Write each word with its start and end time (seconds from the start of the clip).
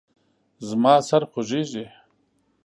زما 0.67 0.93
سر 1.07 1.23
خوږیږي 1.31 1.85